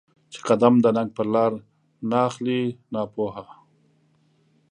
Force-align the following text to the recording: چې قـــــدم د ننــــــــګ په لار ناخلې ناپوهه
چې 0.31 0.39
قـــــدم 0.47 0.75
د 0.81 0.85
ننــــــــګ 0.95 1.09
په 1.17 1.23
لار 1.33 1.51
ناخلې 2.11 2.61
ناپوهه 2.93 3.45